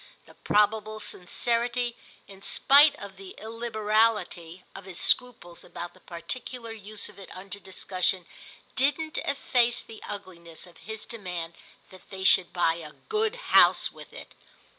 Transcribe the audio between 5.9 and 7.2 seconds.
the particular use of